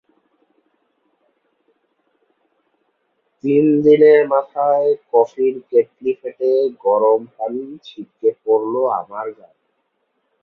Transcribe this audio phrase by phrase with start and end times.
[3.43, 6.51] তিন দিনের মাথায় কফির কেটলি ফেটে
[6.85, 9.59] গরম পানি ছিটকে পড়ল আমার গায়ে।